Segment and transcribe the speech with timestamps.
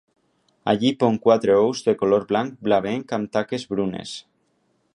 [0.71, 4.15] Allí pon quatre ous de color blanc blavenc amb taques brunes.